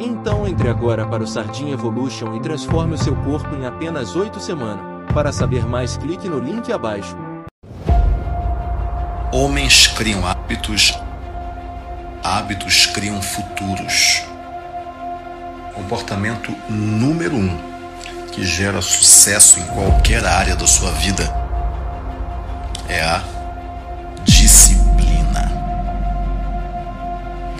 [0.00, 4.40] então entre agora para o Sardinha Evolution e transforme o seu corpo em apenas 8
[4.40, 5.12] semanas.
[5.12, 7.16] Para saber mais, clique no link abaixo.
[9.32, 10.98] Homens criam hábitos,
[12.24, 14.22] hábitos criam futuros.
[15.74, 17.56] Comportamento número um
[18.32, 21.24] que gera sucesso em qualquer área da sua vida
[22.88, 23.39] é a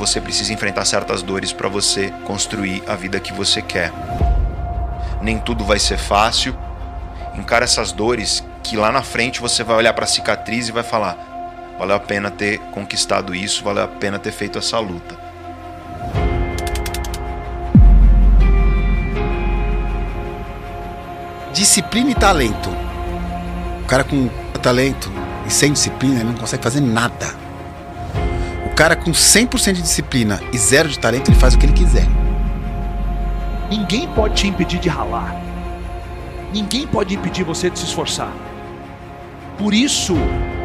[0.00, 3.92] você precisa enfrentar certas dores para você construir a vida que você quer.
[5.20, 6.56] Nem tudo vai ser fácil.
[7.34, 10.82] Encara essas dores que lá na frente você vai olhar para a cicatriz e vai
[10.82, 11.18] falar:
[11.78, 15.14] valeu a pena ter conquistado isso, valeu a pena ter feito essa luta.
[21.52, 22.70] Disciplina e talento.
[23.82, 24.30] O cara com
[24.62, 25.12] talento
[25.46, 27.39] e sem disciplina ele não consegue fazer nada
[28.80, 32.06] cara com 100% de disciplina e zero de talento, ele faz o que ele quiser.
[33.68, 35.38] Ninguém pode te impedir de ralar.
[36.50, 38.32] Ninguém pode impedir você de se esforçar.
[39.58, 40.16] Por isso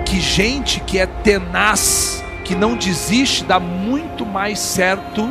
[0.06, 5.30] que gente que é tenaz, que não desiste, dá muito mais certo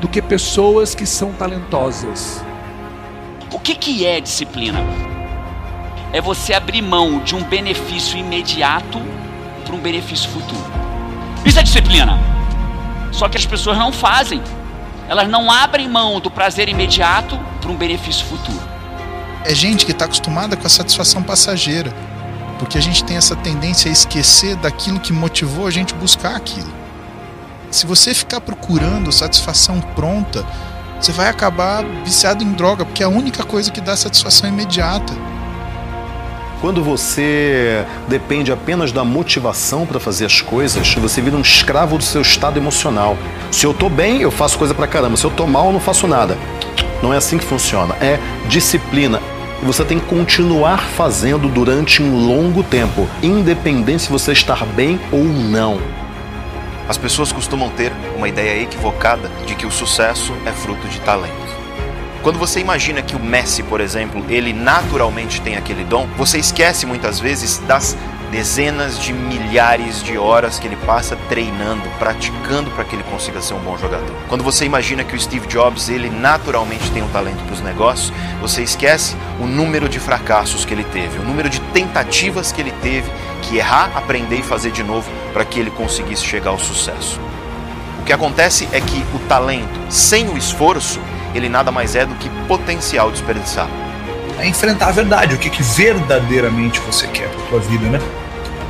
[0.00, 2.42] do que pessoas que são talentosas.
[3.52, 4.80] O que, que é disciplina?
[6.12, 9.00] É você abrir mão de um benefício imediato
[9.64, 10.77] para um benefício futuro.
[11.44, 12.18] Isso é disciplina.
[13.12, 14.42] Só que as pessoas não fazem.
[15.08, 18.60] Elas não abrem mão do prazer imediato para um benefício futuro.
[19.44, 21.92] É gente que está acostumada com a satisfação passageira.
[22.58, 26.72] Porque a gente tem essa tendência a esquecer daquilo que motivou a gente buscar aquilo.
[27.70, 30.44] Se você ficar procurando satisfação pronta,
[31.00, 35.12] você vai acabar viciado em droga, porque é a única coisa que dá satisfação imediata.
[36.60, 42.02] Quando você depende apenas da motivação para fazer as coisas, você vira um escravo do
[42.02, 43.16] seu estado emocional.
[43.52, 45.16] Se eu tô bem, eu faço coisa pra caramba.
[45.16, 46.36] Se eu tô mal, eu não faço nada.
[47.00, 47.94] Não é assim que funciona.
[48.00, 49.20] É disciplina.
[49.62, 54.98] E você tem que continuar fazendo durante um longo tempo, independente se você estar bem
[55.12, 55.78] ou não.
[56.88, 61.57] As pessoas costumam ter uma ideia equivocada de que o sucesso é fruto de talento.
[62.28, 66.84] Quando você imagina que o Messi, por exemplo, ele naturalmente tem aquele dom, você esquece
[66.84, 67.96] muitas vezes das
[68.30, 73.54] dezenas de milhares de horas que ele passa treinando, praticando para que ele consiga ser
[73.54, 74.14] um bom jogador.
[74.28, 78.12] Quando você imagina que o Steve Jobs, ele naturalmente tem um talento para os negócios,
[78.42, 82.74] você esquece o número de fracassos que ele teve, o número de tentativas que ele
[82.82, 83.10] teve
[83.40, 87.18] que errar, aprender e fazer de novo para que ele conseguisse chegar ao sucesso.
[88.02, 91.00] O que acontece é que o talento sem o esforço
[91.34, 93.70] ele nada mais é do que potencial desperdiçado.
[94.38, 98.00] É enfrentar a verdade, o que, que verdadeiramente você quer para tua vida, né?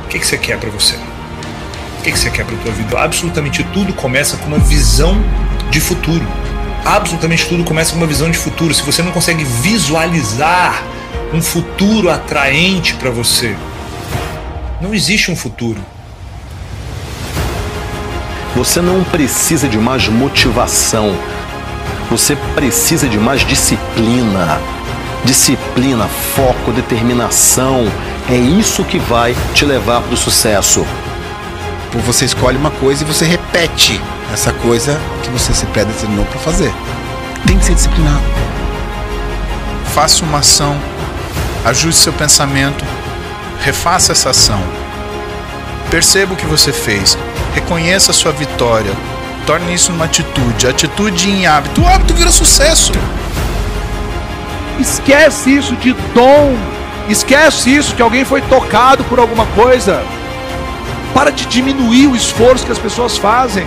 [0.05, 0.95] O que, que você quer para você?
[0.95, 2.99] O que, que você quer para tua vida?
[2.99, 5.21] Absolutamente tudo começa com uma visão
[5.69, 6.25] de futuro.
[6.85, 8.73] Absolutamente tudo começa com uma visão de futuro.
[8.73, 10.83] Se você não consegue visualizar
[11.33, 13.55] um futuro atraente para você,
[14.81, 15.79] não existe um futuro.
[18.55, 21.15] Você não precisa de mais motivação.
[22.09, 24.59] Você precisa de mais disciplina.
[25.23, 27.85] Disciplina, foco, determinação.
[28.29, 30.85] É isso que vai te levar para o sucesso.
[32.05, 34.01] Você escolhe uma coisa e você repete
[34.33, 36.73] essa coisa que você se predeterminou para fazer.
[37.45, 38.23] Tem que ser disciplinado.
[39.93, 40.77] Faça uma ação,
[41.65, 42.85] ajuste seu pensamento,
[43.61, 44.61] refaça essa ação.
[45.89, 47.17] Perceba o que você fez,
[47.55, 48.93] reconheça a sua vitória,
[49.49, 50.67] Torne isso uma atitude.
[50.67, 51.81] Atitude em hábito.
[51.81, 52.91] O hábito vira sucesso.
[54.79, 56.55] Esquece isso de dom.
[57.07, 60.03] Esquece isso que alguém foi tocado por alguma coisa.
[61.15, 63.65] Para de diminuir o esforço que as pessoas fazem.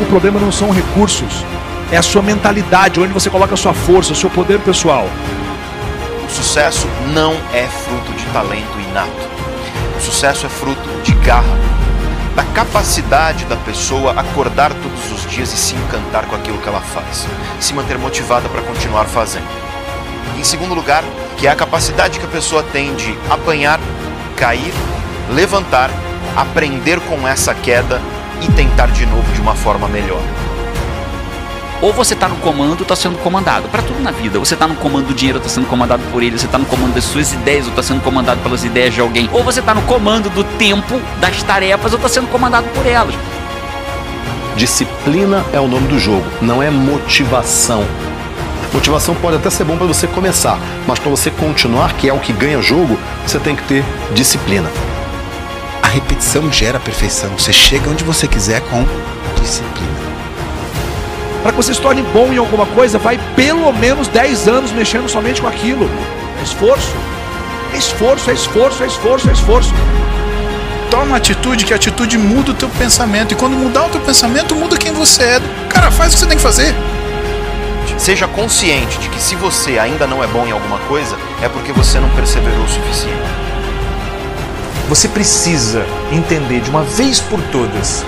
[0.00, 1.44] O problema não são recursos,
[1.92, 5.06] é a sua mentalidade, onde você coloca a sua força, o seu poder pessoal.
[6.26, 9.28] O sucesso não é fruto de talento inato.
[9.98, 11.58] O sucesso é fruto de garra,
[12.38, 16.80] da capacidade da pessoa acordar todos os dias e se encantar com aquilo que ela
[16.80, 17.26] faz,
[17.58, 19.48] se manter motivada para continuar fazendo.
[20.38, 21.02] Em segundo lugar,
[21.36, 23.80] que é a capacidade que a pessoa tem de apanhar,
[24.36, 24.72] cair,
[25.28, 25.90] levantar,
[26.36, 28.00] aprender com essa queda
[28.40, 30.22] e tentar de novo de uma forma melhor.
[31.80, 33.68] Ou você está no comando ou está sendo comandado.
[33.68, 34.38] Para tudo na vida.
[34.38, 36.38] Você está no comando do dinheiro ou está sendo comandado por ele.
[36.38, 39.28] Você está no comando das suas ideias ou está sendo comandado pelas ideias de alguém.
[39.32, 43.14] Ou você está no comando do tempo, das tarefas ou está sendo comandado por elas.
[44.56, 47.84] Disciplina é o nome do jogo, não é motivação.
[48.72, 52.18] Motivação pode até ser bom para você começar, mas para você continuar, que é o
[52.18, 54.68] que ganha jogo, você tem que ter disciplina.
[55.80, 57.30] A repetição gera perfeição.
[57.38, 58.84] Você chega onde você quiser com
[59.40, 59.87] disciplina.
[61.48, 65.08] Para que você se torne bom em alguma coisa, vai pelo menos 10 anos mexendo
[65.08, 65.88] somente com aquilo.
[66.38, 66.94] É esforço.
[67.72, 69.72] É esforço, é esforço, é esforço, é esforço.
[70.90, 73.32] Toma uma atitude que a atitude muda o teu pensamento.
[73.32, 75.40] E quando mudar o teu pensamento, muda quem você é.
[75.70, 76.74] Cara, faz o que você tem que fazer.
[77.96, 81.72] Seja consciente de que se você ainda não é bom em alguma coisa, é porque
[81.72, 83.16] você não perseverou o suficiente.
[84.90, 88.04] Você precisa entender de uma vez por todas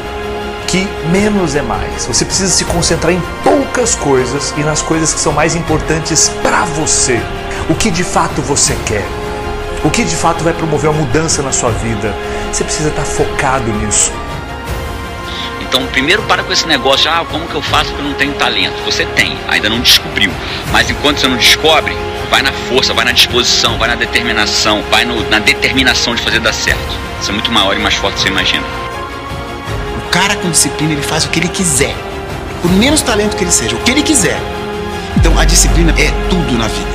[0.70, 2.06] que menos é mais.
[2.06, 6.64] Você precisa se concentrar em poucas coisas e nas coisas que são mais importantes para
[6.64, 7.20] você.
[7.68, 9.04] O que de fato você quer.
[9.82, 12.14] O que de fato vai promover uma mudança na sua vida.
[12.52, 14.12] Você precisa estar focado nisso.
[15.60, 18.34] Então, primeiro para com esse negócio, ah, como que eu faço porque eu não tenho
[18.34, 18.74] talento?
[18.84, 20.30] Você tem, ainda não descobriu.
[20.70, 21.96] Mas enquanto você não descobre,
[22.30, 26.38] vai na força, vai na disposição, vai na determinação, vai no, na determinação de fazer
[26.38, 26.96] dar certo.
[27.20, 28.89] Isso é muito maior e mais forte do que você imagina.
[30.10, 31.94] O cara com disciplina, ele faz o que ele quiser.
[32.60, 34.36] Por menos talento que ele seja, o que ele quiser.
[35.16, 36.90] Então, a disciplina é tudo na vida.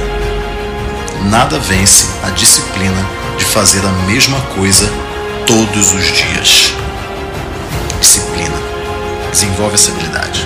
[1.29, 3.05] Nada vence a disciplina
[3.37, 4.91] de fazer a mesma coisa
[5.47, 6.73] todos os dias.
[8.01, 8.57] Disciplina.
[9.31, 10.45] Desenvolve essa habilidade.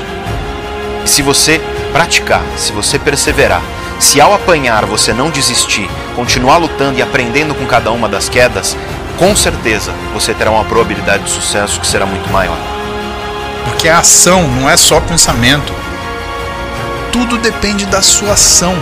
[1.04, 1.60] E se você
[1.92, 3.64] praticar, se você perseverar,
[4.00, 8.78] se ao apanhar você não desistir, continuar lutando e aprendendo com cada uma das quedas,
[9.20, 12.58] com certeza você terá uma probabilidade de sucesso que será muito maior.
[13.66, 15.74] Porque a ação não é só pensamento.
[17.12, 18.74] Tudo depende da sua ação.